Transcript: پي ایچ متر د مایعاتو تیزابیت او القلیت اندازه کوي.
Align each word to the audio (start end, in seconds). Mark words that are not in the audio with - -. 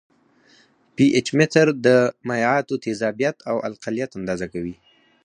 پي 0.95 1.05
ایچ 1.15 1.27
متر 1.37 1.67
د 1.85 1.87
مایعاتو 2.27 2.75
تیزابیت 2.85 3.37
او 3.51 3.55
القلیت 3.67 4.11
اندازه 4.19 4.47
کوي. 4.53 4.75